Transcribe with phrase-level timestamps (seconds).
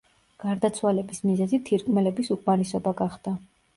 [0.43, 3.37] გარდაცვალების მიზეზი თირკმელების უკმარისობა გახდა.